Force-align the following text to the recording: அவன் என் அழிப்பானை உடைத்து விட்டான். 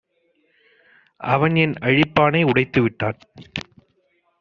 அவன் 1.21 1.55
என் 1.55 1.75
அழிப்பானை 1.81 2.43
உடைத்து 2.43 2.81
விட்டான். 2.81 3.19